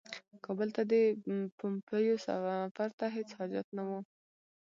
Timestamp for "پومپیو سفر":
1.57-2.89